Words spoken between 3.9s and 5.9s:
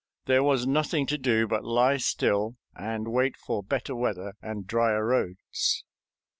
weather and drier roads.